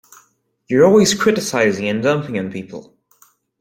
You're 0.67 0.83
always 0.83 1.13
criticizing 1.13 1.87
and 1.87 2.01
dumping 2.01 2.39
on 2.39 2.51
people. 2.51 2.97